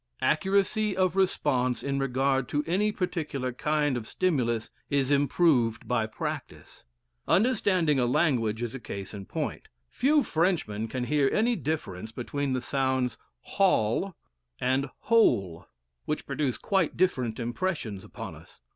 Accuracy 0.23 0.97
of 0.97 1.15
response 1.15 1.83
in 1.83 1.99
regard 1.99 2.49
to 2.49 2.63
any 2.65 2.91
particular 2.91 3.53
kind 3.53 3.95
of 3.95 4.07
stimulus 4.07 4.71
is 4.89 5.11
improved 5.11 5.87
by 5.87 6.07
practice. 6.07 6.85
Understanding 7.27 7.99
a 7.99 8.07
language 8.07 8.63
is 8.63 8.73
a 8.73 8.79
case 8.79 9.13
in 9.13 9.27
point. 9.27 9.67
Few 9.91 10.23
Frenchmen 10.23 10.87
can 10.87 11.03
hear 11.03 11.29
any 11.31 11.55
difference 11.55 12.11
between 12.11 12.53
the 12.53 12.63
sounds 12.63 13.19
"hall" 13.41 14.15
and 14.59 14.89
"hole," 15.01 15.67
which 16.05 16.25
produce 16.25 16.57
quite 16.57 16.97
different 16.97 17.39
impressions 17.39 18.03
upon 18.03 18.33
us. 18.33 18.59